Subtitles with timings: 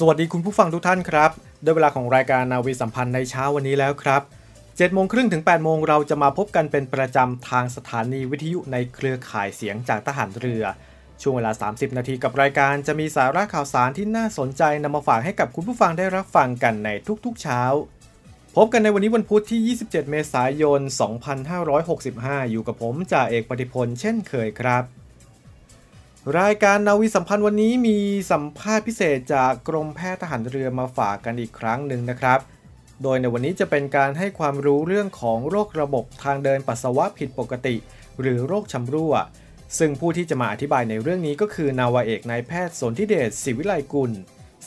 [0.00, 1.30] สวัสดีคุณผู้ฟังทุกท่านครับ
[1.64, 4.22] ด้วยเวลาของรายการนาวีสัมพันธ์ในเช้าวันนี้แล้วครับ
[4.58, 10.64] 7โมงครึ่งถึง8โมงเราจะมาพบกันเป็นประจำทางสถานีวิทยุในเครือข่ายเสียงจากทหารเรือ
[11.20, 16.88] ช่วงเวลา 30 นาทีกับรายการจะมีสาระข่าวสารที่น่าสนใจนำมาฝากให้กับคุณผู้ฟังได้รับฟังกันใน
[17.24, 17.62] ทุกๆเช้า
[18.56, 20.80] พบกันในวันนี้วันพุธที่ 27 เมษายน
[21.66, 24.84] 2565 อยู่กับผมจ่าเอกปฏิพลเช่นเคยครับ
[26.40, 27.98] รายการนาวีสัมพันธ์วันนี้มี
[28.30, 32.38] สัมภาษณ์พิเศษจากกรมแพทย์ทหารเรือมาฝากกันอีกครั้งหนึ่งนะครับ
[33.02, 37.76] โดยในวันนี้จะเป็นการให้ความรู้เรื่องของโรคระบบทางเดินปัสสาวะผิดปกติ
[38.20, 39.14] หรือโรคชำรั่ว
[39.78, 44.12] ซึ่งผู้ที่จะมาอธิบายในเรื่องนี้ก็คือนาวาเอกนายแพทย์สนธิเดชศิวิไลกุล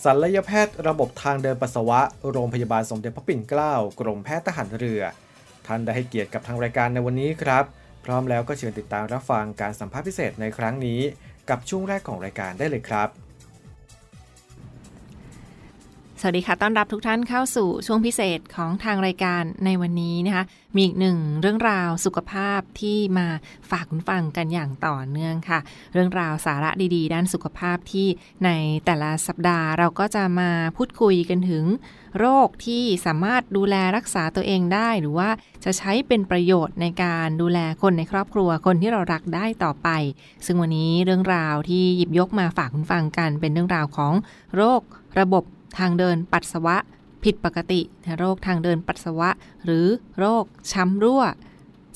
[0.03, 1.99] ศัลยแพทย์ระบบทางเดินปัสสาวะ
[2.31, 5.01] โรงพยาบาลสมเด็จพระปิ่นเกล้ากรมแพทย์ทหารเรือ
[5.67, 7.63] ท่านได้ให้เกียรติกับทางรายการในวันนี้ครับ
[8.05, 11.01] พร้อมแล้วก็เชิญติดตามรับฟังการสัมภาษณ์พิเศษในครั้งนี้
[11.49, 13.20] กับช่วงแรกของรายการได้เลยครับ
[16.23, 20.43] สวัสดีค่ะ ต้อนรับทุกท่านเข้าสู่ช่วงพิเศษของทางรายการในวันนี้นะคะ
[20.75, 23.27] มีอีกหนึ่งเรื่องราวสุขภาพที่มา
[23.69, 25.59] ฝากคุณฟังกันอย่างต่อเนื่องค่ะ
[25.93, 28.07] เรื่องราวสาระดีๆ ด้านสุขภาพที่
[28.45, 28.49] ใน
[28.85, 31.65] แต่ละสัปดาห์เราก็จะมาพูดคุยกันถึง
[32.19, 35.29] โรคที่สามารถดูแลรักษาตัวเองได้ หรือว่า
[35.65, 39.89] จะใช้เป็นประโยชน์ในการดูแลคนในครอบครัวคนที่เรารักได้ต่อไป
[40.45, 44.13] ซึ่งวันนี้เรื่องราวที่หยิบยกมาฝากคุณฟังกันเป็นเรื่องราวของ
[44.55, 44.81] โรค
[45.21, 45.45] ระบบ
[45.77, 46.77] ทางเดินปัสสาวะ
[47.23, 47.81] ผิดปกติ
[48.17, 49.29] โรคทางเดินปัสสาวะ
[49.65, 49.85] หรือ
[50.19, 51.23] โรคช้ำรั่ว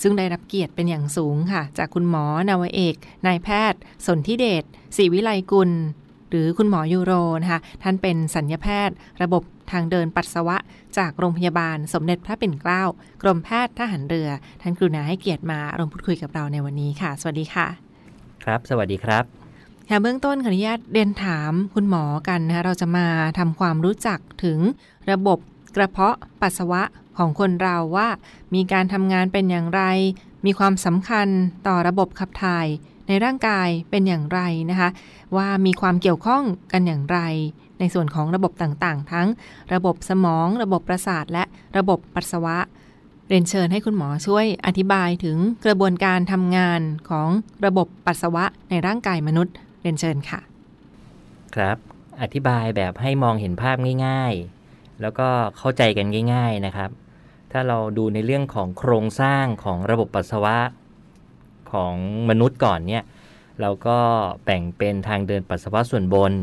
[0.02, 2.96] ซึ่งได้รับเกียรติเป็นอย่างสูงค่ะ จากคุณหมอนาวเอก
[3.28, 4.64] นายแพทย์ สนธิเดช
[4.98, 5.72] ศรีวิไลกุล
[6.30, 10.58] หรือคุณหมอยูโรนะคะท่านเป็นสัญญาแพทย์ ระบบทางเดินปัสสาวะ
[10.98, 12.84] จากโรงพยาบาลสมเด็จพระปิ่นเกล้า
[13.22, 14.30] กรมแพทย์ทหารเรือ
[14.62, 17.68] ท่านกรุณาให้เกียรติมาร่วมพูดคุยกับเราในวันนี้ค่ะ สวัสดีค่ะ
[18.44, 19.45] ครับ สวัสดีครับ
[19.90, 23.08] ค่ะเบื้องต้นขออนุญาตเรียนถามคุณหมอกันนะคะเราจะมา
[23.38, 24.60] ทำความรู้จักถึง
[25.12, 25.40] ระบบ
[25.76, 26.82] กระเพาะปัสสาวะ
[27.18, 28.08] ของคนเราว่า
[28.54, 29.82] มีการทำงานเป็นอย่างไร
[30.46, 31.28] มีความสำคัญ
[31.68, 32.68] ต่อระบบขับถ่าย
[33.08, 34.90] ในร่างกายเป็นอย่างไรนะคะ
[35.36, 37.20] ว่ามีความเกี่ยวข้องกันอย่างไร
[37.80, 39.28] ในส่วนของระบบต่างๆ ทั้ง
[39.74, 41.44] ระบบสมอง ระบบประสาทและ
[41.78, 42.58] ระบบปัสสาวะ
[43.30, 47.30] เรียนเชิญให้คุณหมอช่วยอธิบายถึงกระบวนการทำงานของ
[47.66, 49.54] ระบบปัสสาวะในร่างกายมนุษย์
[49.86, 50.42] เรียนเชิญค่ะ
[51.56, 51.78] ครับ
[52.22, 54.34] อธิบายแบบให้มองเห็นภาพง่าย
[54.68, 56.90] ๆ แล้วก็เข้าใจกันง่าย ๆนะครับ
[57.52, 60.58] ถ้าเราดูในเรื่องของโครงสร้างของระบบปัสสาวะ
[61.72, 61.96] ของ
[62.30, 63.04] มนุษย์ก่อนเนี่ย
[63.62, 64.00] เราก็
[64.46, 66.34] แบ่งเป็นทางเดินปัสสาวะส่วนบน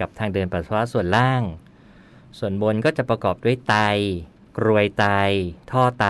[0.00, 1.42] กับทางเดินปัสสาวะส่วนล่าง
[2.38, 3.74] ส่วนบนก็จะประกอบด้วยไต
[4.58, 5.04] กรวยไต
[5.70, 6.06] ท่อไต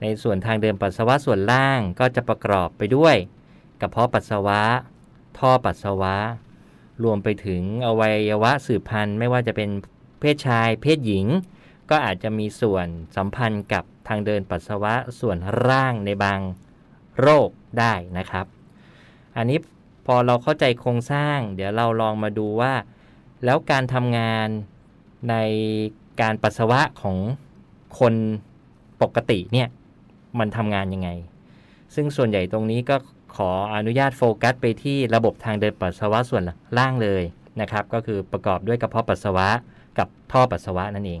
[0.00, 3.16] ในส่วนทางเดินปัสสาวะส่วนล่างก็จะประกอบไปด้วย
[3.80, 4.62] กระเพาะปัสสาวะ
[5.38, 6.16] ท่อปัสสาวะ
[7.04, 9.70] รวมไปถึงอวัยวะสืบพันธุ์ ไม่ว่าจะเป็น
[10.20, 11.26] เพศชาย เพศหญิง
[11.90, 12.86] ก็อาจจะมีส่วน
[13.16, 15.36] สัมพันธ์กับทางเดินปัสสาวะส่วน
[15.68, 16.40] ร่างในบาง
[17.20, 17.48] โรค
[17.78, 18.46] ได้นะครับ
[19.36, 19.58] อันนี้
[20.06, 22.72] พอเราเข้าใจโครงสร้าง เดี๋ยวเราลองมาดูว่า
[23.44, 24.48] แล้วการทำงาน
[25.30, 25.34] ใน
[26.20, 27.16] การปัสสาวะของ
[27.98, 28.14] คน
[29.02, 29.68] ปกติเนี่ย
[30.38, 31.10] มันทำงานยังไง
[31.94, 32.96] ซึ่งส่วนใหญ่ตรงนี้ก็
[33.36, 36.42] ขออนุญาตโฟกัสไปที่ระบบทางเดินปัสสาวะส่วน
[36.78, 37.22] ล่างเลย
[37.60, 39.48] นะครับ ก็คือประกอบด้วยกระเพาะปัสสาวะ
[39.98, 41.20] กับท่อปัสสาวะนั่นเอง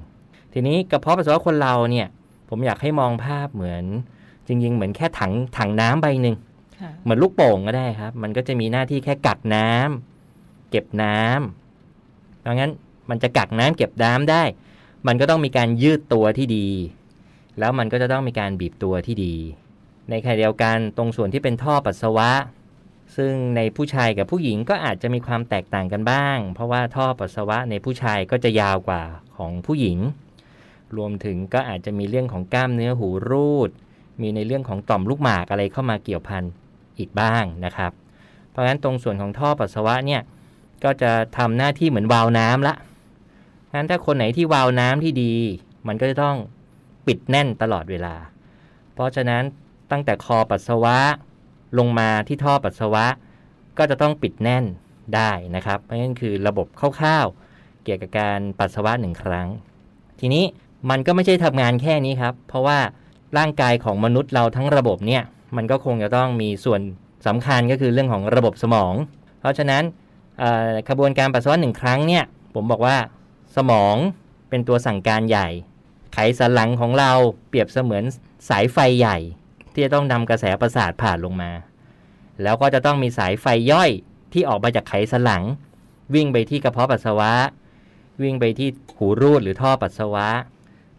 [0.52, 2.06] ทีนี้กระเพาะปัสสาวะคนเราเนี่ย
[2.48, 3.84] ผมอยากให้มองภาพเหมือน
[4.46, 6.36] จริง ๆ เหมือนแค่ถังถังน้ำใบหนึ่ง
[7.02, 12.72] เหมือนลูกโป่งก็ได้ครับ มันก็จะมีหน้าที่แค่กักน้ำเก็บน้ำเพราะงั้น
[13.10, 14.42] มันจะกักน้ำเก็บน้ำได้
[15.06, 16.68] มันก็ต้องมีการยืดตัวที่ดี
[17.58, 19.34] แล้วมันก็จะต้องมีการบีบตัวที่ดี
[20.10, 22.30] ในขณะเดียวกันตรงส่วนที่เป็นท่อปัสสาวะ
[23.16, 29.02] ซึ่งในผู้ชายกับผู้หญิงก็อาจจะมีความแตกต่างกันบ้าง เพราะว่าท่อปัสสาวะในผู้ชายก็จะยาวกว่า
[29.36, 29.98] ของผู้หญิง
[30.96, 33.70] รวมถึงก็อาจจะมีเรื่องของกล้ามเนื้อหูรูด
[34.20, 36.44] มีในเรื่องของต่อมลูกหมากอะไรเข้ามาเกี่ยวพัน
[36.98, 37.92] อีกบ้างนะครับ
[38.50, 40.22] เพราะฉะนั้นตรงส่วนของท่อปัสสาวะเนี่ย
[40.84, 42.74] ก็จะทำหน้าที่เหมือนวาล์วน้ำละ
[43.74, 45.34] งั้นถ้าคนไหนที่วาล์วน้ำที่ดี
[45.88, 46.36] มันก็จะต้อง
[47.06, 48.14] ปิดแน่นตลอดเวลา
[48.94, 49.42] เพราะฉะนั้น
[49.90, 50.98] ตั้งแต่คอปัสสาวะ
[51.78, 53.06] ลงมาที่ท่อปัสสาวะ
[53.78, 54.64] ก็จะต้องปิดแน่น
[55.14, 56.66] ได้นะครับเพราะฉะนั้นคือระบบ
[56.98, 59.48] คร่าวๆเกี่ยวกับการปัสสาวะหนึ่งครั้ง
[60.20, 60.44] ทีนี้
[60.90, 62.78] มันก็ไม่ใช่ทำงานแค่นี้ครับ เพราะว่า
[63.38, 65.22] ร่างกายของมนุษย์เราทั้งระบบเนี่ย
[65.56, 66.80] มันก็คงจะต้องมีส่วน
[67.26, 68.94] สำคัญก็คือเรื่องของระบบสมอง
[69.40, 69.82] เพราะฉะนั้น
[70.88, 72.96] ขบวนการปัสสาวะหนึ่งครั้งเนี่ยผมบอกว่า
[73.56, 73.96] สมอง
[74.48, 75.48] เป็นตัวสั่งการใหญ่
[76.12, 77.12] ไขสันหลังของเรา
[77.48, 78.04] เปรียบเสมือน
[78.48, 79.18] สายไฟใหญ่
[79.80, 81.50] ที่จะต้องนำกระแสประสาทผ่านลงมา
[82.42, 83.90] แล้วก็จะต้องมีสายไฟย่อย
[84.32, 85.42] ที่ออกมาจากไขสันหลัง
[86.14, 87.32] วิ่งไปที่กระเพาะปัสสาวะ
[88.22, 90.28] วิ่งไปที่หูรูดหรือท่อปัสสาวะ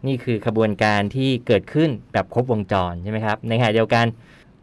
[0.06, 4.04] นี่คือขบวนการที่เกิดขึ้นแบบครบวงจรใช่ไหมครับ ในขณะเดียวกัน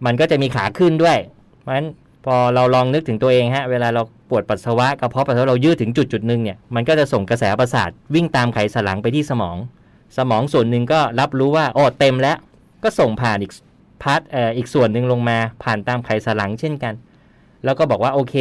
[0.05, 1.17] มันก็จะมีขาขึ้นด้วย
[1.61, 1.87] เพราะฉะนั้น
[2.25, 9.57] พอเราลองนึกถึงตัวเองฮะเวลาเราปวดปัสสาวะกระเพาะปัสสาวะเรายืดถึงจุดจุดหนึ่งเนี่ยมันก็จะส่งกระแสประสาทวิ่งตามไขสันหลังไปที่สมอง
[10.17, 12.37] สมองส่วนหนึ่งก็รับรู้ว่าโอ้เต็มแล้ว
[12.83, 13.51] ก็ส่งผ่านอีก
[14.03, 16.93] part อ,อีกส่วนหนึ่งลงมาผ่านตามไขสันหลังเช่นกัน
[17.63, 18.35] แล้วก็บอกว่าโอเค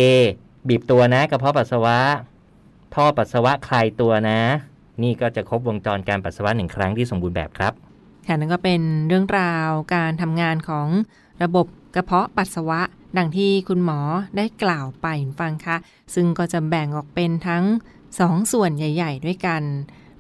[0.69, 1.99] บีบตัวนะกระเพาะปัสสาวะ
[2.95, 4.41] ท่อปัสสาวะคลายตัวนะ
[5.03, 7.73] นี่ก็จะครบวงจรการปัสสาวะหนึ่งครั้งที่สมบูรณ์แบบครับ
[8.27, 10.89] ค่ะนั่นก็เป็นเรื่องราวการทำงานของ
[11.43, 12.81] ระบบกระเพาะปัสสาวะ
[13.19, 14.01] ดังที่คุณหมอ
[14.37, 15.07] ได้กล่าวไป
[15.41, 15.77] ฟังคะ
[16.15, 17.65] ซึ่งก็จะแบ่งออกเป็นทั้ง
[18.21, 19.63] สองส่วนใหญ่ ๆ ด้วยกัน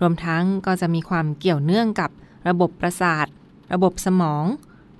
[0.00, 2.10] รวมทั้งก็จะมีความเกี่ยวเนื่องกับ
[2.48, 3.26] ระบบประสาท
[3.72, 4.44] ระบบสมอง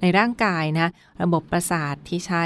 [0.00, 0.90] ในร่างกายนะ
[1.22, 2.44] ระบบประสาทที่ใช้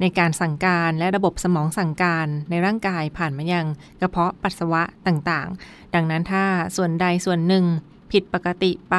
[0.00, 3.66] ในการสั่งการและระบบสมองสั่งการในร่างกายผ่านมายัง
[4.00, 6.44] กระเพาะปัสสาวะต่างๆ ดังนั้นถ้า
[6.76, 7.64] ส่วนใดส่วนหนึ่ง
[8.12, 8.96] ผิดปกติไป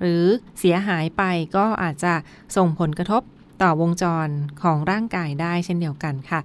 [0.00, 0.24] หรือ
[0.58, 1.22] เสียหายไป
[1.56, 2.14] ก็อาจจะ
[2.56, 3.22] ส่งผลกระทบ
[3.62, 4.28] ต่อวงจร
[4.62, 6.40] ของร่างกายได้เช่นเดียวกันค่ะ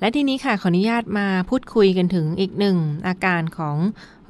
[0.00, 3.76] และทีนี้ค่ะขออนุญาตมาพูดคุยกันถึงอีกหนึ่งอาการของ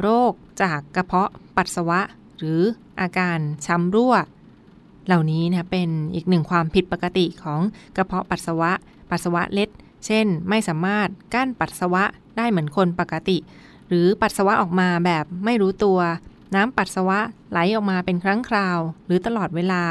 [0.00, 0.32] โรค
[0.62, 2.00] จากกระเพาะปัสสาวะ
[2.38, 2.60] หรือ
[3.00, 4.14] อาการช้ำรั่ว
[5.08, 7.60] เหล่านี้นะเป็นอีกหนึ่งความผิดปกติของ
[7.96, 8.72] กระเพาะปัสสาวะ
[9.10, 9.70] ปัสสาวะเล็ด
[10.06, 12.04] เช่น ไม่สามารถกั้นปัสสาวะ
[12.36, 13.38] ได้เหมือนคนปกติ
[13.88, 15.98] หรือปัสสาวะออกมาแบบไม่รู้ตัว
[16.54, 17.18] น้ำปัสสาวะ
[17.50, 19.84] ไหลออกมาเป็นครั้งคราว หรือตลอดเวลา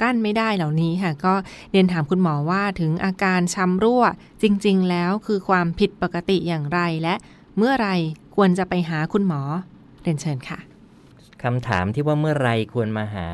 [0.00, 1.34] กั้นไม่ได้เหล่านี้ค่ะ ก็
[1.70, 4.02] เรียนถามคุณหมอว่าถึงอาการช้ำรั่ว
[4.42, 7.14] จริง ๆ แล้วคือความผิดปกติอย่างไรและ
[7.56, 7.88] เมื่อไร
[8.36, 9.40] ควรจะไปหาคุณหมอ
[10.02, 10.71] เรียนเชิญค่ะ
[11.44, 13.28] คำถามที่ว่าเมื่อไรควรมาหา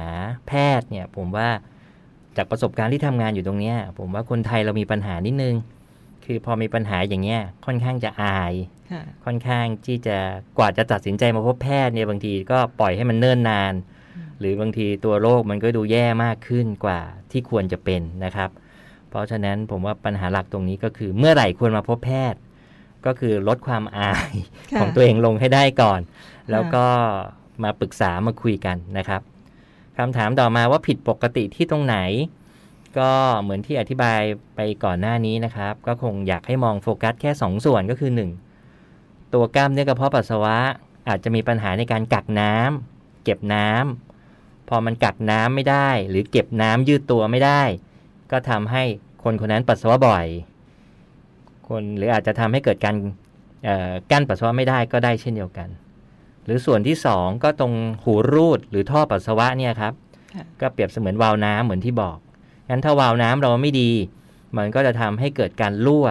[0.48, 1.48] แพทย์เนี่ย ผมว่า
[2.36, 5.54] จากประสบการณ์ที่ทำงานอยู่ตรงเนี้ย ผมว่าคนไทยเรามีปัญหานิดนึง
[6.24, 8.52] คือพอมีปัญหาอย่างเงี้ยค่อนข้างจะอาย
[9.24, 10.16] ค่อนข้างที่จะ
[10.58, 13.74] กว่าจะตัดสินใจมาพบแพทย์เนี่ยบางทีก็ปล่อยให้มันเนิ่นนาน
[14.38, 17.00] หรือบางทีตัวโรคมันก็ดูแย่มากขึ้นกว่า
[17.30, 18.50] ที่ควรจะเป็นนะครับ
[19.10, 22.40] เพราะฉะนั้นผมว่าปัญหาหลักตรงนี้ก็คือเมื่อไหร่ควรมาพบแพทย์
[23.06, 24.34] ก็คือลดความอาย
[24.72, 26.86] ค่ะของตัวเองลงให้ได้ก่อนะแล้วก็
[27.62, 29.20] มาปรึกษามาคุยกันนะครับ
[29.96, 31.96] คำถามต่อมาว่าผิดปกติที่ตรงไหน
[32.98, 33.10] ก็
[33.42, 34.20] เหมือนที่อธิบาย
[34.56, 38.10] ไปก่อนหน้านี้นะครับ ก็คงอยากให้มองโฟกัสแค่ 2ส่วนก็คือ
[38.72, 40.56] 1 ตัวกล้ามเนื้อกระเพาะปัสสาวะ
[41.08, 47.62] อาจจะมีปัญหาในการกักน้ำเก็บน้ำพอมันกักน้ำไม่ได้ หรือเก็บน้ำยืดตัวไม่ได้
[48.30, 48.82] ก็ทำให้
[49.24, 50.26] คนคนนั้นปัสสาวะบ่อย
[51.68, 52.96] คนหรืออาจจะทำให้เกิดการ
[54.10, 55.68] กั้นปัสสาวะไม่ได้ก็ได้เช่นเดียวกัน
[56.48, 57.72] หรือส่วนที่ 2 ก็ตรง
[58.04, 59.92] หูรูดหรือท่อปัสสาวะเนี่ยครับ
[60.34, 62.18] ค่ะก็เปรียบเสมือนวาล์วน้ำเหมือนที่บอก
[62.70, 63.90] งั้นถ้าวาล์วน้ำเราไม่ดี
[64.56, 66.06] มันก็จะทำให้เกิดการรั่ว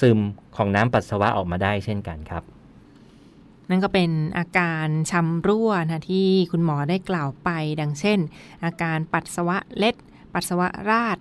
[0.00, 0.20] ซึม
[0.56, 2.42] ของน้ำปัสสาวะออกมาได้เช่นกันครับ
[3.70, 8.18] นั่นก็เป็นอาการช้ำรั่วนะที่คุณหมอได้กล่าวไป ดังเช่น
[8.64, 9.94] อาการปัสสาวะเล็ด
[10.34, 11.18] ปัสสาวะราด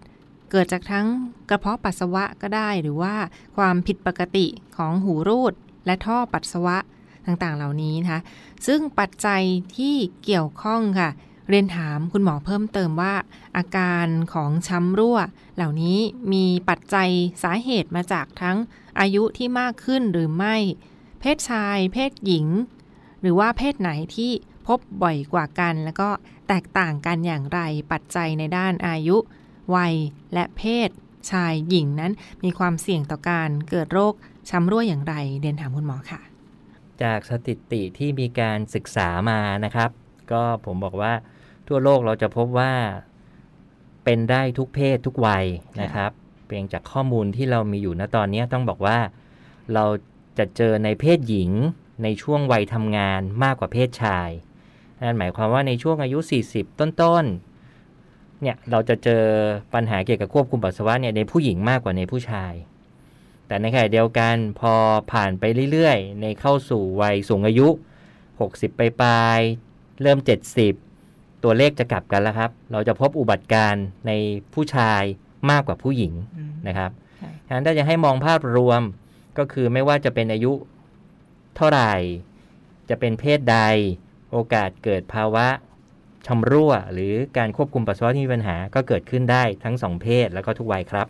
[0.51, 1.07] เกิดจากทั้ง
[1.49, 3.15] กระเพาะปัสสาวะก็ได้ หรือว่า
[3.57, 5.53] ความผิดปกติของหูรูด
[5.85, 6.77] และท่อปัสสาวะ
[7.25, 8.21] ต่างๆ เหล่านี้นะคะ
[8.67, 9.43] ซึ่งปัจจัย
[9.77, 11.09] ที่เกี่ยวข้องค่ะ
[11.49, 13.13] เรียนถามคุณหมอเพิ่มเติมว่า
[13.57, 15.17] อาการของช้ำรั่ว
[15.55, 15.99] เหล่านี้
[16.33, 17.09] มีปัจจัย
[17.43, 18.57] สาเหตุมาจากทั้ง
[18.99, 20.55] อายุที่มากขึ้นหรือไม่
[21.19, 22.47] เพศชาย เพศหญิง
[23.21, 24.31] หรือว่าเพศไหนที่
[24.67, 26.09] พบบ่อยกว่ากัน แล้วก็
[26.47, 27.59] แตกต่างกันอย่างไร
[27.91, 29.17] ปัจจัยในด้านอายุ
[29.75, 29.95] วัย
[30.33, 30.89] และเพศ
[31.31, 32.11] ชายหญิงนั้น
[32.43, 34.13] มีความเสี่ยงต่อการเกิดโรค
[34.49, 36.30] ช้ำรั่วอย่างไร เรียนถามคุณหมอค่ะ
[37.03, 39.89] จากสถิติที่มีการศึกษามานะครับ
[40.31, 41.13] ก็ผมบอกว่า
[41.67, 42.73] ทั่วโลกเราจะพบว่า
[44.03, 45.45] เป็นได้ทุกเพศทุกวัย
[45.81, 46.11] นะครับ
[46.47, 48.97] เพียงจากข้อมูลที่เรามีอยู่ณตอนนี้ต้องบอกว่า
[49.73, 49.85] เรา
[50.37, 51.51] จะเจอในเพศหญิง
[52.03, 54.29] ในช่วงวัยทำงานมากกว่าเพศชาย
[55.01, 59.23] นั่นหมายความว่าในช่วงอายุ 40 ต้นๆเนี่ยเราจะเจอ
[59.73, 62.53] ปัญหาเกี่ยวกับควบคุมปัสสาวะเนี่ยในผู้หญิงมากกว่าในผู้ชาย
[63.51, 64.73] แต่ในขณะเดียวกันพอ
[65.11, 67.67] ผ่านไปเรื่อยๆ ในเข้าสู่วัยสูงอายุ
[68.21, 70.17] 60 ไปปลายๆเริ่ม
[70.81, 74.11] 70 ตัวเลขจะกลับกันแล้วครับ เราจะพบอุบัติการณ์ใน
[74.53, 75.03] ผู้ชาย
[75.51, 76.91] มากกว่าผู้หญิงอืมนะครับ
[77.21, 78.81] ค่ะฉะนั้นถ้าจะให้มองภาพรวม
[79.37, 80.53] ก็คือไม่ว่าจะเป็นอายุ
[81.55, 81.93] เท่าไหร่
[82.89, 83.57] จะเป็นเพศใด
[84.31, 85.47] โอกาสเกิดภาวะ
[86.27, 91.07] ชำรั่ว หรือการควบคุมปัสสาวะที่มีปัญหาก็เกิดขึ้นได้ทั้งสองเพศแล้วก็ทุกวัยครับ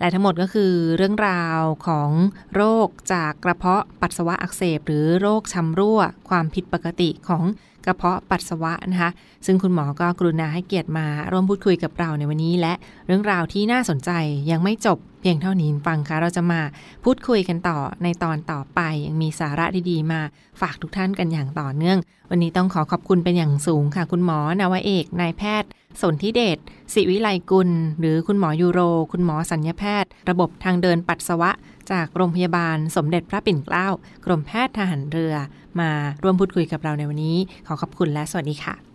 [0.00, 2.10] และทั้งหมดก็คือเรื่องราวของ
[2.54, 7.44] โรคจากกระเพาะปัสสาวะอักเสบ หรือโรคชำรั่ว ความผิดปกติของ
[7.84, 9.10] กระเพาะปัสสาวะนะคะ
[9.46, 12.72] ซึ่งคุณหมอก็กรุณาให้เกียรติมาร่วมพูดคุยกับเราในวันนี้ และ
[13.06, 14.10] เรื่องราวที่น่าสนใจ
[14.50, 14.98] ยังไม่จบ
[15.28, 16.60] พียงเท่านี้ฟังคะเราจะมา
[17.04, 20.20] พูดคุยกันต่อในตอนต่อไป ยังมีสาระดีๆ มา
[20.60, 21.98] ฝากทุกท่านกันอย่างต่อเนื่อง
[22.30, 25.68] วันนี้ต้องขอขอบคุณเป็นอย่างสูงค่ะ คุณหมอนาวเอกนายแพทย์
[26.02, 26.58] สนธิเดช
[26.94, 28.80] ศิวิไลกุล หรือคุณหมอยูโร
[29.12, 31.50] คุณหมอสัญญแพทย์ ระบบทางเดินปัสสาวะ
[31.90, 33.88] จากโรงพยาบาลสมเด็จพระปิ่นเกล้า
[34.24, 35.34] กรมแพทย์ทหารเรือ
[35.80, 35.90] มา
[36.22, 38.85] ร่วมพูดคุยกับเราในวันนี้ ขอขอบคุณและสวัสดีค่ะ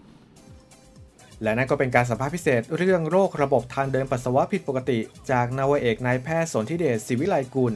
[1.43, 4.99] และนั่นก็เป็นการสัมภาษณ์พิเศษเรื่องโรคระบบทางเดินปัสสาวะผิดปกติ
[5.31, 7.73] จากนาวเอกนายแพทย์สนธิเดชศิวิไลกุล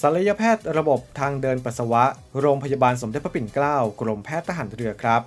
[0.00, 2.04] ศัลยแพทย์ระบบทางเดินปัสสาวะ
[2.40, 5.22] โรงพยาบาลสมเด็จพระปิ่นเกล้ากรมแพทย์ทหารเรือครับ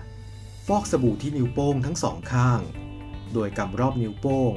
[0.10, 2.60] 5 ฟอกสบู่ที่นิ้วโป้งทั้งสองข้าง
[3.34, 4.53] โดยกำรอบนิ้วโป้ง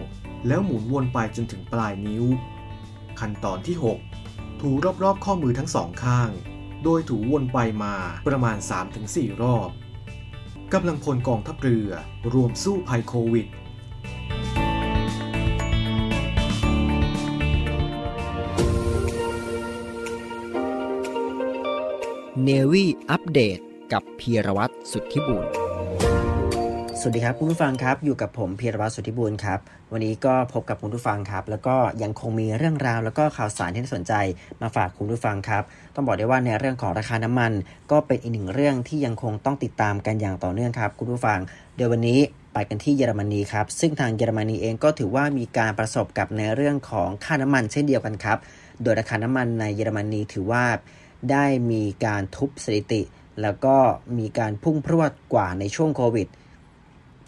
[0.47, 2.25] แล้วหมุนวนไปจนถึงปลายนิ้ว
[3.21, 4.20] ขั้นตอนที่ 6
[4.67, 6.31] ถูรอบๆ ข้อมือทั้งสองข้าง
[6.85, 7.95] โดยถูวนไปมา
[8.27, 8.57] ประมาณ
[9.01, 9.71] 3-4 รอบ
[10.73, 11.91] กำลังพลกองทัพเรือ
[12.35, 13.47] รวมสู้ภัยโควิด
[22.43, 23.59] เนวี่อัปเดต
[23.93, 25.47] กับพีรวัตรสุทธิบุญ
[27.03, 29.59] สวัสดีครับคุณผู้ฟังครับอยู่กับผมพีรวัตรสุทธิบูรณ์ครับ
[29.93, 34.13] วันนี้ก็พบกับคุณผู้ฟังครับ แล้วก็ยังคงมีเรื่องราวแล้วก็ข่าวสารที่น่าสนใจ
[34.63, 35.63] มาฝากคุณผู้ฟังครับ
[35.95, 37.53] ต้องบอกได้ว่าในเรื่องของราคาน้ำมัน
[37.91, 41.39] ก็เป็นอีกหนึ่งเรื่องที่ยังคงต้องติดตามกันอย่างต่อเนื่องครับ คุณผู้ฟัง
[41.77, 42.21] โดยววันนี้
[42.55, 48.39] ไปกันที่เยอรมนีครับ ซึ่งทางเยอรมนีเองก็ถือว่ามีการประสบกับในเรื่องของค่าน้ำมันเช่นเดียวกันครับ
[48.83, 50.65] โดยราคาน้ำมันในเยอรมนีถือว่า
[51.31, 53.03] ได้มีการทุบสถิติ
[53.43, 53.77] แล้วก็
[54.19, 56.29] มีการพุ่งพรวดกว่าในช่วงโควิด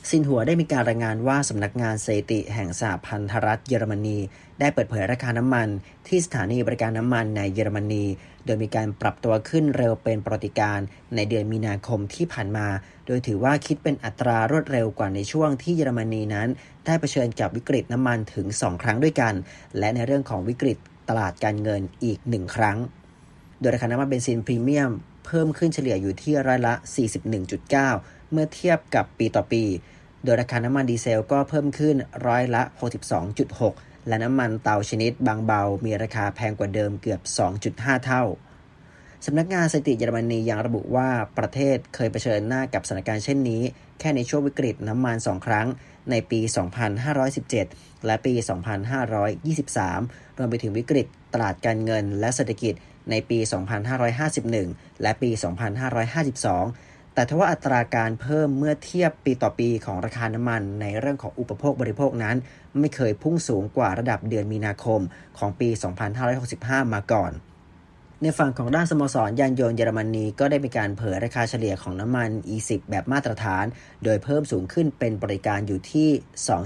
[0.09, 4.19] ซินหัวได้มีการรายงานว่าสำนักงานสถิติแห่งสหพันธรัฐเยอรมนี
[4.61, 5.69] ได้เปิดเผยราคาน้ำมัน
[6.07, 8.05] ที่สถานีบริการน้ำมันในเยอรมนี
[8.45, 10.79] โดยมีการปรับตัวขึ้นเร็วเป็นปรติการ
[11.15, 12.67] ในเดือนมีนาคมที่ผ่านมา
[13.07, 16.49] โดยถือว่าคิดเป็นอัตรารวดเร็วกว่าในช่วงที่เยอรมนีนั้น
[16.85, 19.35] ได้เผชิญกับวิกฤตน้ำมันถึง 2 ครั้งด้วยกัน
[19.79, 20.79] และในเรื่องของวิกฤต
[21.09, 22.77] ตลาดการเงินอีก 1 ครั้ง
[23.61, 24.93] โดยราคาน้ำมันเบนซินพรีเมียม
[25.27, 26.75] เพิ่มขึ้นเฉลี่ยอยู่ที่ร้อยละ
[27.53, 29.65] 41.9 เมื่อเทียบกับปีต่อปี
[30.25, 31.97] โดยราคาน้ำมันดีเซลก็เพิ่มขึ้น
[32.27, 32.63] ร้อยละ
[33.35, 37.21] 62.6 และน้ำมันเตาชนิดบางเบา มีราคาแพงกว่าเดิมเกือบ
[37.63, 38.23] 2.5 เท่า
[39.27, 41.09] สำนักงานสถิติเยอรมนียังระบุว่า
[41.39, 43.63] ประเทศเคยเผชิญหน้ากับสถานการณ์เช่นนี้
[43.99, 45.67] แค่ในช่วงวิกฤตน้ำมัน 2 ครั้ง
[46.11, 46.41] ในปี
[47.23, 48.35] 2517 และปี
[49.57, 52.75] 2523 รวมไปถึงวิกฤตตลาดการเงินและเศรษฐกิจ
[53.11, 53.39] ในปี
[54.21, 55.31] 2551 และปี
[56.13, 62.37] 2552 แต่ทว่าอัตราการเพิ่มเมื่อเทียบปีต่อปีของราคาน้ำมันในเรื่องของอุปโภคบริโภคนั้น
[62.79, 65.01] ไม่เคยพุ่งสูงกว่าระดับเดือนมีนาคม
[65.39, 65.69] ของปี
[66.31, 67.33] 2565 มาก่อน
[68.23, 73.65] ในฝั่งของด้านสโมสรยานยนต์เยอรมนีก็ได้มีการเผยราคาเฉลี่ยของน้ำมัน E10 แบบมาตรฐาน
[74.05, 76.09] โดยเพิ่มสูงขึ้นเป็นบริการอยู่ที่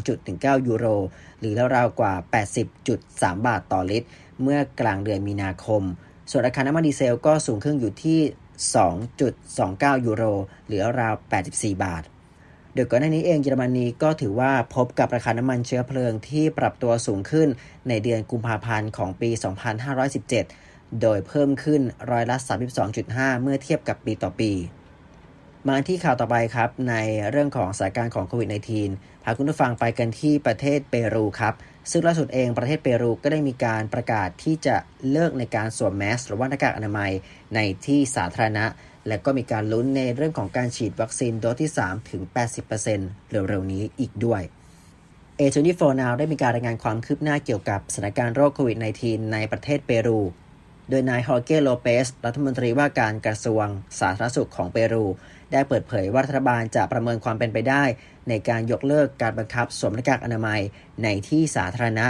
[0.05, 0.87] 2.19 ยูโร
[1.41, 2.15] หรือราวๆกว่า
[2.81, 4.09] 80.3 บาทต่อลิตร
[4.43, 5.83] เมื่อกลางเดือนมีนาคม
[6.31, 8.19] ส่วนราคาน้ำมันดีเซลก็สูงขึ้นอยู่ที่
[8.57, 10.25] 2.29 ยูโร
[10.67, 11.15] หรือราว
[11.49, 12.05] 84 บาท
[12.75, 17.49] โดยก่อนหน้านี้เองเยอรมนีก็ถือว่าพบกับราคาน้ำมันเชื้อเพลิงที่ปรับตัวสูงขึ้น
[17.89, 19.31] ในเดือนกุมภาพันธ์ของปี
[20.17, 22.37] 2517 โดยเพิ่มขึ้นร้อยละ
[22.89, 24.53] 32.5 เมื่อเทียบกับปีต่อปี
[25.69, 26.95] มาที่ข่าวต่อไปครับ ใน
[27.31, 28.49] เรื่องของสถานการณ์ของโควิด
[28.87, 31.55] -19 พาคุณผู้ฟังไปกันที่ประเทศเปรูครับ
[31.91, 34.77] ซึ่งล่าสุดเองประเทศเปรูก็ได้มีการประกาศที่จะ
[35.11, 37.11] เลิกในการสวมแมสหรือว่าหน้ากากอนามัย
[37.55, 38.67] ในที่สาธารณะ
[39.09, 42.23] และก็มีการลุ้นในเรื่องของการฉีดวัคซีนโดสที่ 3 ถึง
[42.77, 44.43] 80%เร็วๆนี้อีกด้วย
[45.39, 50.21] A24 Now ได้มีการรายงานความคืบหน้าเกี่ยวกับสถานการณ์โรคโควิด -19 ในประเทศเปรู
[50.91, 53.67] โดยนายฮอเกโลเปส รัฐมนตรีว่าการกระทรวง
[53.99, 55.05] สาธารณสุขของเปรู
[55.53, 57.85] ได้เปิดเผยว่ารัฐบาลจะประเมินความเป็นไปได้
[58.29, 60.61] ในการยกเลิกการบังคับสวมหน้ากากอนามัย
[61.03, 62.07] ในที่สาธารณะ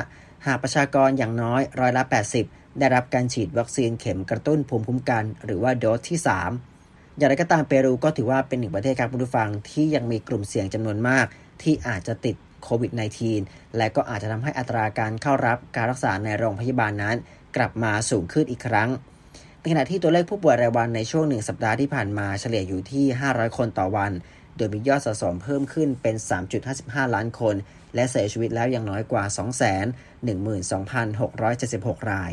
[0.46, 2.02] หากประชากรอย่างน้อยร้อยละ
[2.40, 6.18] 80 ได้รับการฉีดวัคซีนเข็มกระตุ้นภูมิคุ้มกัน หรือว่าโดสที่
[6.64, 11.26] 3 อย่างไรก็ตามเปรูก็ถือว่าเป็นหนึ่งประเทศครับคุณผู้ฟังที่ยังมีกลุ่มเสี่ยงจำนวนมาก
[11.62, 12.92] ที่อาจจะติดโควิด
[13.34, 17.16] -19 และก็อาจจะทำให้อัตราการเข้ารับการรักษาในโรงพยาบาลนั้น
[17.56, 18.88] กลับมาสูงขึ้นอีกครั้ง
[19.66, 24.12] ในขณะที่ตัวเลขผู้ป่วยรายวันในช่วงหนึ่งสัปดาห์ที่ผ่านมาเฉลี่ยอยู่ที่ 500 คนต่อวัน
[24.56, 26.16] โดยมียอดสะสมเพิ่มขึ้นเป็น
[26.64, 27.54] 3.55 ล้านคน
[27.94, 29.24] และเสียชีวิตแล้วอย่างน้อยกว่า
[32.02, 32.32] 212,676 ราย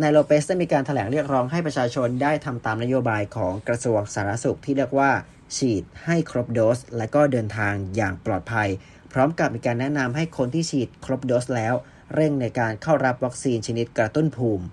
[0.00, 5.10] นายโลเปสได้มีการถแถลงเรียกร้องให้ประชาชนได้ทำตามนโยบายของกระทรวงสาธารณสุขที่เรียกว่า
[5.56, 8.68] ฉีดให้ครบโดส และก็เดินทางอย่างปลอดภัย
[9.12, 11.74] พร้อมกับมีการแนะนำให้คนที่ฉีดครบโดสแล้ว
[12.14, 14.66] เร่งในการเข้ารับวัคซีนชนิดกระตุ้นภูมิ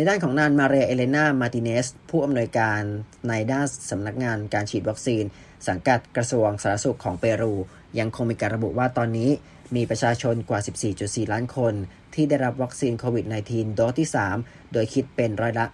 [0.00, 2.82] ในด้านของนานมาเรียเอเลนา มาติเนส ผู้อำนวยการ
[3.28, 5.24] ในด้านสำนักงานการฉีดวัคซีน
[5.68, 7.54] สังกัดกระทรวงสาธารณสุขของเปรู
[7.98, 9.30] ยังคงมีการระบุว่าตอนนี้
[9.76, 10.60] มีประชาชนกว่า
[10.96, 11.74] 14.4 ล้านคน
[12.14, 14.08] ที่ได้รับวัคซีนโควิด -19 โดสที่
[14.40, 15.64] 3 โดยคิดเป็นร้อยละ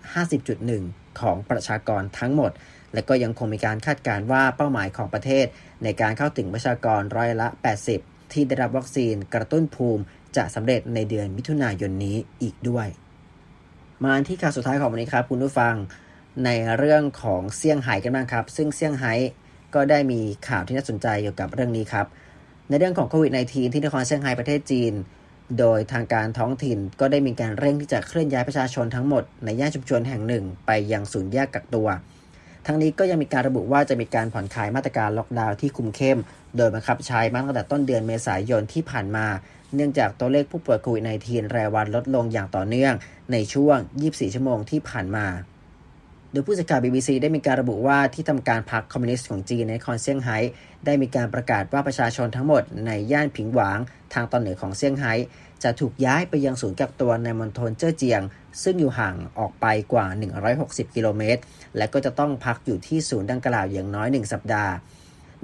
[0.56, 2.52] 50.1 ของประชากรทั้งหมด
[2.94, 5.46] และก็ยังคงมีการคาดการณ์ว่าเป้าหมายของประเทศ
[5.84, 7.48] ในการเข้าถึงประชากรร้อยละ
[7.90, 10.02] 80 ที่ได้รับวัคซีนกระตุ้นภูมิ
[10.36, 12.88] จะสำเร็จในเดือนมิถุนายนนี้อีกด้วย
[14.04, 15.74] มาที่ข่าวสุดท้ายของวันนี้ครับคุณผู้ฟัง
[16.44, 19.12] ในเรื่องของเซี่ยงไฮ้กันบ้างครับ ซึ่งเซี่ยงไฮ้
[19.74, 22.06] ก็ได้มีข่าวที่น่าสนใจเกี่ยวกับเรื่องนี้ครับ
[22.68, 24.92] ในเรื่องของโควิด -19 ที่นครเซี่ยงไฮ้ประเทศจีน
[25.58, 31.88] โดยทางการท้องถิ่นก็ได้มีการเร่งที่จะเคลื่อนย้ายประชาชนทั้งหมดในย่านชุมชนแห่งหนึ่ง ไปยังศูนย์แยกกักตัว
[32.66, 36.18] ทั้งนี้ก็ยังมีการระบุว่าจะมีการผ่อนคลายมาตรการล็อกดาวน์ที่คุมเข้ม
[36.56, 39.26] โดยบังคับใช้มาตั้งแต่ต้นเดือนเมษายนที่ผ่านมา
[39.74, 42.94] เนื่องจากตัวเลขผู้ป่วยโควิด -19 รายวันลดลงอย่างต่อเนื่อง
[43.32, 43.76] ในช่วง
[44.06, 45.26] 24 ชั่วโมงที่ผ่านมา
[46.32, 50.38] โดยผู้สื่อข่าว BBC ได้มีการระบุว่าที่ทำการพรรคคอมมิวนิสต์ของจีนในนครเซี่ยงไฮ้
[50.84, 53.78] ได้มีการประกาศว่าประชาชนทั้งหมดในย่านผิงหวาง
[54.12, 55.12] ทางตอนเหนือของเซี่ยงไฮ้
[55.62, 58.22] จะถูกย้ายไปยังศูนย์กักตัวในมณฑลเจ้อเจียง
[58.62, 60.06] ซึ่งอยู่ห่างออกไปกว่า
[60.50, 61.40] 160 กิโลเมตร
[61.76, 64.72] และก็จะต้องพักอยู่ที่ศูนย์ดังกล่าวอย่างน้อย 1 สัปดาห์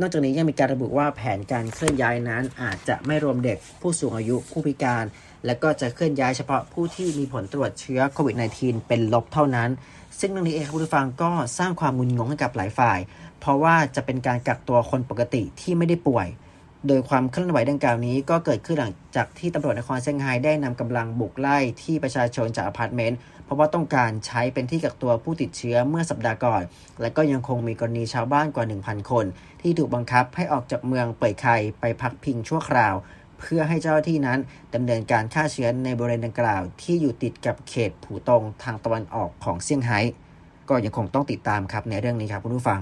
[0.01, 5.05] นอกจากนี้ยังมีการระบุว่าแผนการเคลื่อนย้ายนั้น อาจจะไม่รวมเด็กผู้สูงอายุผู้พิการ
[5.47, 9.71] และก็จะเคลื่อนย้ายเฉพาะผู้ที่มีผลตรวจเชื้อโควิด -19 เป็นลบเท่านั้น
[10.21, 12.99] ซึ่งเรื่องนี้เองครับผู้ฟังก็สร้างความงุนงงให้กับหลายฝ่าย
[13.41, 16.27] เพราะว่าจะเป็นการกักตัวคนปกติที่ไม่ได้ป่วย
[16.89, 26.63] โดยความเคลื่อนไหวดังกล่าวนี้ก็เกิดขึ้นหลังจากที่ตำรวจนครเซี่ยงไฮ้ได้นำกำลังบุกไล่ที่ประชาชนจากอพาร์ตเมนต์เพราะว่าต้องการใช้เป็นที่กักตัวผู้ติดเชื้อเมื่อสัปดาห์ก่อน
[27.01, 29.25] และก็ยังคงมีกรณีชาวบ้านกว่า 1,000 คน
[29.63, 32.95] ที่ถูกบังคับให้ออกจากเมืองเป่ยไช่ไปพักพิงชั่วคราว
[33.41, 34.39] เพื่อให้เจ้าหน้าที่นั้น
[34.75, 39.99] ดำเนินการฆ่าเชื้อในบริเวณดังกล่าว ที่อยู่ติดกับเขตผู่ตงทางตะวันออกของเซี่ยงไฮ้
[40.69, 42.81] ก็ยังคงต้องติดตามครับในเรื่องนี้ครับคุณผู้ฟัง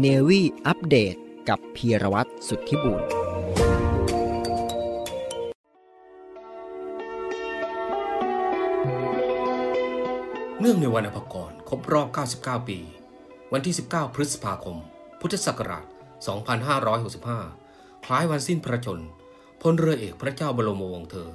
[0.00, 1.16] เนวี่อัปเดต
[1.48, 3.02] กับพีรวัตรสุทธิบุญ
[10.60, 12.78] เนื่องในวันอภกรครบรอบ 99 ปี
[13.52, 14.76] วันที่ 19 พฤษภาคม
[15.20, 15.86] พุทธศักราช
[16.70, 19.00] 2565 คล้ายวันสิ้นพระชน
[19.60, 21.28] พลเรือเอกพระเจ้าบรมวงศ์เธอ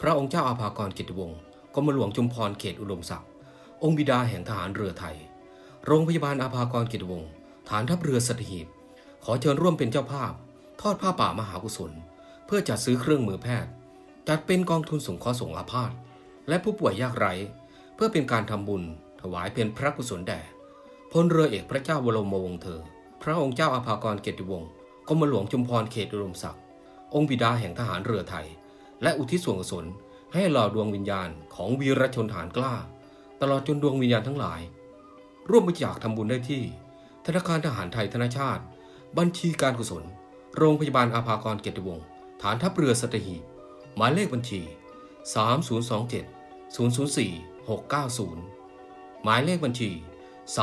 [0.00, 1.38] พระองค์เจ้าอาภากรกิติวงศ์
[1.74, 3.30] กรมหลวงจุมพรเขตอุดมศักดิ์
[3.82, 5.16] องค์บิดาแห่งทหารเรือไทย
[5.86, 7.30] โรงพยาบาลอาภากรกิจวงศ์
[7.68, 8.66] ฐานทัพเรือสตหีบ
[9.24, 10.32] ขอเชิญร่วมเป็นเจ้าภาพ
[10.80, 11.92] ทอดผ้าป่ามหากุศล
[12.46, 13.70] เพื่อจัดซื้อเครื่องมือแพทย์
[14.28, 15.92] จัดเป็นกองทุนสงเคราะห์สงฆ์อาพาธ
[16.48, 17.32] และผู้ป่วยยากไร้
[17.94, 18.82] เพื่อเป็นการทำบุญ
[19.20, 20.40] ถวายเป็นพระกุศลแด่
[21.12, 22.80] พลเรือเอกพระเจ้าวรมวงศ์เธอ
[23.22, 24.70] พระองค์เจ้าอาภากรเกติวงศ์
[25.08, 26.62] กรมหลวงจุมพรเขตอุดมศักดิ์
[27.14, 28.46] องค์บิดาแห่งทหารเรือไทย
[29.02, 29.84] และอุทิศส่วนกุศล
[30.34, 32.74] ให้หล่อดวงวิญญาณของวีรชนฐานกล้า
[33.40, 34.60] ตลอดจนดวงวิญญาณทั้งหลาย
[35.50, 36.62] ร่วมบริจาคทำบุญได้ที่
[37.30, 38.62] ธนาคารทหารไทยธนชาติ
[39.18, 40.04] บัญชีการกุศล
[40.56, 42.04] โรงพยาบาลอาภากรเกียรติวงศ์
[42.42, 43.42] ฐานทัพเรือสัตหีบ
[43.96, 44.60] หมายเลขบัญชี
[45.34, 46.24] 3027
[46.76, 49.90] 004 690 หมายเลขบัญชี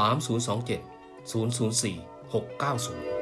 [0.03, 3.14] 3027 004 690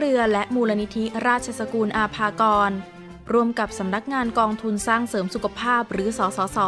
[0.00, 2.70] เรือและมูลนิธิราชสกุลอาภากร
[3.32, 6.58] ร่วมกับสำนักงานกองทุนสร้างเสริมสุขภาพหรือสสส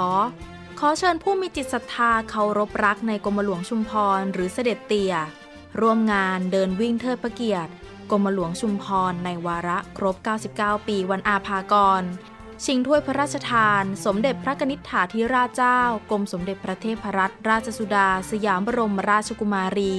[0.79, 5.15] ขอเชิญผู้มีจิตศรัทธาเคารพรักในกรมหลวงชุมพรหรือเสด็จเตี่ย
[5.81, 7.71] ร่วมงานเดินวิ่งเทิดพระเกียรติ
[8.11, 10.17] กรมหลวงชุมพรในวาระครบ
[10.53, 12.03] 99 ปีวันอาภากร
[12.65, 19.95] ชิงถ้วยพระราชทาน สมเด็จพระนิษฐาธิราชเจ้า กรมสมเด็จพระเทพรัตนราชสุดา สยามบรมราชกุมารี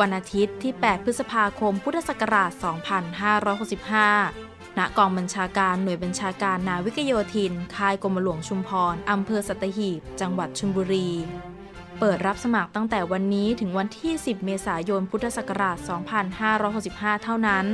[0.00, 2.50] วันอาทิตย์ที่ 8 พฤษภาคม พุทธศักราช
[4.04, 11.10] 2565 ณ กองบัญชาการหน่วยบัญชาการนาวิกโยธิน ค่ายกรมหลวงชุมพร อำเภอสัตหีบ จังหวัดชลบุรี
[11.98, 15.76] เปิดรับสมัครตั้งแต่วันนี้ถึงวันที่ 10 เมษายน พุทธศักราช
[16.50, 17.66] 2565 เท่านั้น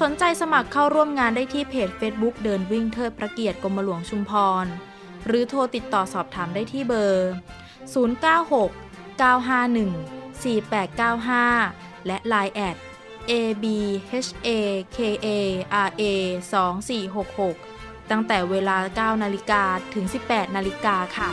[0.00, 4.32] สนใจสมัครเข้าร่วมงานได้ที่เพจ Facebook เดินวิ่งเทิดพระเกียรติกรมหลวงชุมพ
[4.64, 4.66] ร
[5.26, 7.28] หรือโทรติดต่อสอบถามได้ที่เบอร์
[8.04, 12.76] 096 951 4895 และ Line แอด
[13.30, 13.92] abhakara
[17.52, 19.62] 2466 ตั้งแต่เวลา 9 นาฬิกา
[19.94, 21.30] ถึง 18 นาฬิกาค่ะ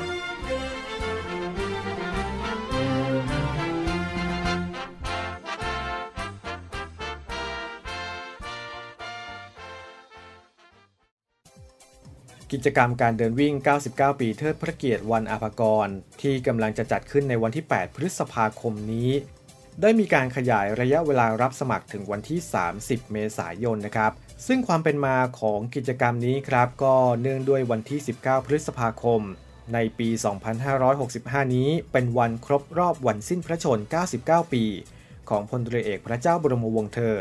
[12.51, 13.53] กิจกรรมการเดินวิ่ง
[13.87, 15.87] 99 ปีเทิดพระเกียรติวันอาภากร
[16.21, 19.09] ที่กำลังจะจัดขึ้นในวันที่ 8 พฤษภาคมนี้
[19.81, 22.39] ได้มีการขยายระยะเวลารับสมัครถึงวันที่
[22.75, 24.11] 30 เมษายนนะครับ
[24.47, 29.21] ซึ่งความเป็นมาของกิจกรรมนี้ครับ ก็เนื่องด้วยวันที่ 19 พฤษภาคม
[29.73, 30.09] ในปี
[30.81, 33.79] 2565 นี้ เป็นวันครบรอบวันสิ้นพระชน
[34.15, 34.63] 99 ปี
[35.29, 37.15] ของพลเรือเอกพระเจ้าบรมวงศ์เธอ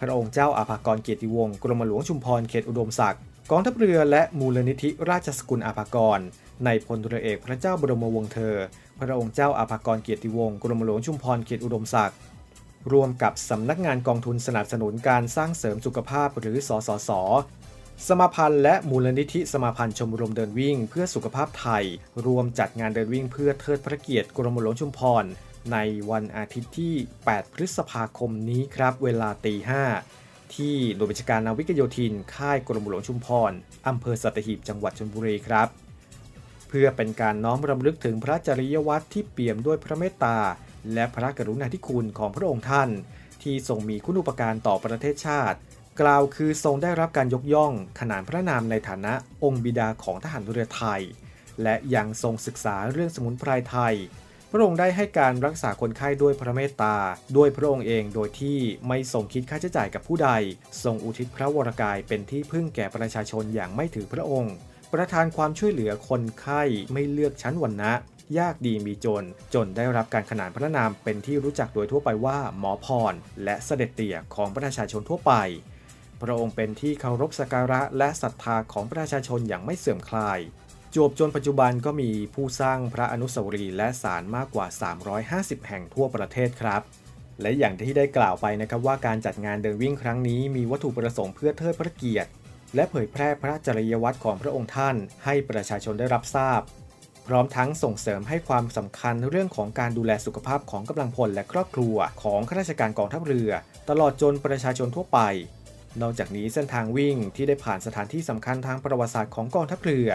[0.00, 6.20] พระองค์เจ้าอาภากรเกียรติวงศ์กรมหลวงชุมพรเขตอุดมศักดิ์ กองทัพเรือและมูลนิธิราชสกุลอาภากร
[6.64, 8.56] ในพลตรเอกพระเจ้าบรมวงศ์เธอ
[8.98, 12.18] พระองค์เจ้าอาภากรเกียรติวงศ์กรมหลวงชุมพรเขตอุดมศักดิ์
[12.92, 17.10] ร่วมกับสำนักงานกองทุนสนับสนุนการสร้างเสริมสุขภาพหรือสสส
[18.08, 21.84] สมาพันธ์และมูลนิธิสมาพันธ์ชมรมเดินวิ่ง เพื่อสุขภาพไทย
[22.26, 25.24] รวมจัดงานเดินวิ่งเพื่อเทิดพระเกียรติกรมหลวงชุมพร
[25.72, 25.76] ใน
[26.10, 26.94] วันอาทิตย์ที่
[27.26, 30.23] 8 พฤษภาคมนี้ครับ เวลาตี5
[30.54, 33.52] ที่หน่วยาการนาวิกโยธิน ค่ายกรมหลวงชุมพร
[33.88, 35.68] อำเภอสัตหีบจังหวัดชลบุรีครับ
[36.68, 40.38] เพื่อเป็นการน้อมรำลึกถึงพระจริยวัตรที่เปี่ยมด้วยพระเมตตา
[40.94, 42.90] และพระกรุณาธิคุณของพระองค์ท่าน
[43.42, 45.58] ที่ทรงมีคุณูปการต่อประเทศชาติ
[46.00, 49.12] กล่าวคือทรงได้รับการยกย่องขนานพระนามในฐานะ
[49.44, 51.02] องค์บิดาของทหารเรือไทย
[51.62, 53.94] และยังทรงศึกษาเรื่องสมุนไพรไทย
[54.56, 56.96] ระองค์ได้ให้การรักษาคนไข้ด้วยพระเมตตา
[57.36, 60.30] ด้วยพระองค์เองโดยที่ไม่ทรงคิดค่าใช้จ่ายกับผู้ใด
[60.84, 64.54] ทรงอุทิศพระวรกายเป็นที่พึ่งแก่ประชาชนอย่างไม่ถือพระองค์
[64.92, 66.62] ประทานความช่วยเหลือคนไข้
[66.92, 67.92] ไม่เลือกชั้นวรรณะ
[68.38, 73.14] ยากดีมีจน จนได้รับการขนานพระนามเป็นที่รู้จักโดยทั่วไปว่าหมอพร
[73.44, 75.32] และเสด็จเตี่ยของประชาชนทั่วไป
[76.22, 80.38] พระองค์เป็นที่เคารพสักการะและศรัทธาของประชาชนอย่างไม่เสื่อมคลาย
[80.94, 84.66] จวบจนปัจจุบันก็มีผู้สร้างพระอนุสาวรีย์และศาลมากกว่า
[85.16, 86.82] 350 แห่งทั่วประเทศครับ
[87.40, 92.30] และอย่างที่ได้กล่าวไปนะครับว่าการจัดงานเดินวิ่งครั้งนี้มีวัตถุประสงค์เพื่อเทิดพระเกียรติ
[92.74, 96.60] และเผยแพร่พระจริยวัตรของพระองค์ท่าน ให้ประชาชนได้รับทราบ
[97.26, 103.50] พร้อมทั้งส่งเสริมให้ความสำคัญเรื่องของการดูแลสุขภาพของกำลังพลและครอบครัวของข้าราชการกองทัพเรือ
[103.90, 105.20] ตลอดจนประชาชนทั่วไป
[106.02, 110.08] นอกจากนี้เส้นทางวิ่งที่ได้ผ่านสถานที่สำคัญทางประวัติศาสตร์ของกองทัพเรือ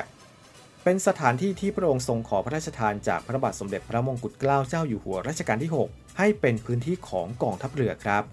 [0.91, 8.23] เป็นสถานที่ที่พระองค์ทรงขอพระราชทานจากพระบาทสมเด็จพระมงกุฎเกล้าเจ้าอยู่หัวรัชกาลที่ 6 ให้เป็นพื้นที่ของกองทัพเรือครับ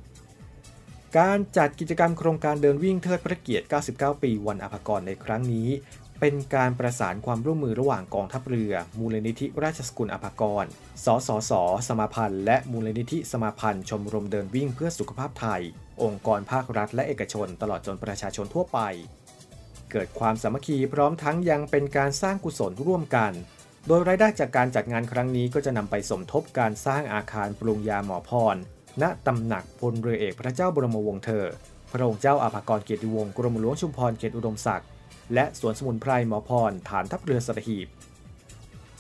[1.19, 5.69] การจัดกิจกรรมโครงการเดินวิ่งเทิดพระเกียรติ 99 ปีวันอภากรในครั้งนี้
[6.21, 10.65] เป็นการประสานความร่วมมือระหว่างกองทัพเรือ มูลนิธิราชสกุลอภากร
[11.05, 11.53] สสส
[11.89, 15.63] สมาพันธ์ และมูลนิธิสมาพันธ์ ชมรมเดินวิ่งเพื่อสุขภาพไทย
[16.03, 18.81] องค์กรภาครัฐและเอกชน ตลอดจนประชาชนทั่วไป
[19.91, 23.33] เกิดความสามัคคีพร้อมทั้งยังเป็นการสร้างกุศลร่วมกัน
[23.87, 28.57] โดยรายได้จากการจัดงานครั้งนี้ก็จะนำไปสมทบการสร้างอาคารปรุงยาหมอพร
[29.03, 31.47] ณตำหนักพลเรือเอกพระเจ้าบรมวงศ์เธอ
[31.93, 34.89] พระองค์เจ้าอาภากรเกียรติวงศ์กรมหลวงชุมพรเขตอุดมศักดิ์
[35.35, 37.89] และสวนสมุนไพรหมอพรฐานทัพเรือสัตหีบ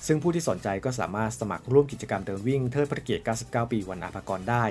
[0.07, 4.65] ซึ่งผู้ที่สนใจก็สามารถสมัครร่วมกิจกรรมเดินวิ่งเทิดพระเกียรติ 99 ปีวันอาภากรได้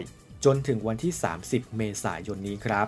[0.45, 1.13] จนถึงวันที่
[1.45, 2.87] 30 เมษายนนี้ครับ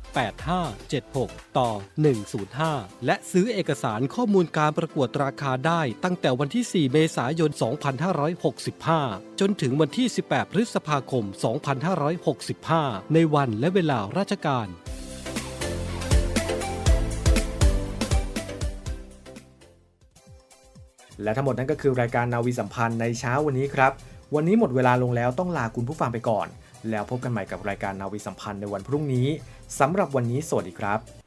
[0.81, 1.69] 8576 ต่อ
[2.37, 7.51] 105 และซื้อเอกสารข้อมูลการประกวดราคาได้ตั้งแต่วันที่ 4 เมษายน
[8.85, 11.23] 2565 จนถึงวันที่ 18 พฤษภาคม
[12.39, 14.67] 2565 ในวันและเวลาราชการ
[21.23, 23.91] และทั้งหมดนั้นก็คือรายการนาวีสัมพันธ์ในเช้าวันนี้ครับ
[24.35, 26.47] วันนี้หมดเวลาลงแล้วต้องลาคุณผู้ฟังไปก่อน
[26.89, 29.27] แล้วพบกันใหม่กับรายการนาวีสัมพันธ์ในวันพรุ่งนี้
[29.79, 31.20] สำหรับวันนี้สวัสดีครับ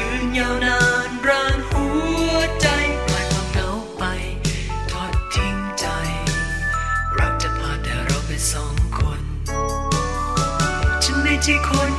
[0.00, 1.84] กลางคืนยาวนานร่างหั
[2.32, 2.66] วใจ
[3.06, 4.04] ปล่อยความเหงาไป
[4.90, 5.86] ทอดทิ้งใจ
[7.18, 9.20] รักจะพาแต่เราไปสองคน
[11.02, 11.89] ฉันไม่ใช่คน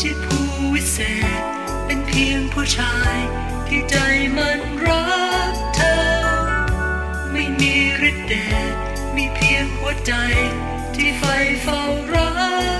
[0.00, 0.98] ช่ผู้วิเศ
[1.40, 1.42] ษ
[1.86, 3.16] เป็นเพียงผู้ชาย
[3.68, 3.96] ที่ใจ
[4.36, 5.04] มันรั
[5.52, 5.96] กเธอ
[7.32, 7.74] ไม่มี
[8.08, 8.34] ฤทธิ์เด
[8.72, 8.74] ช
[9.16, 10.12] มีเพียงหัวใจ
[10.94, 11.24] ที่ไฟ
[11.62, 11.80] เฝ้า
[12.14, 12.30] รั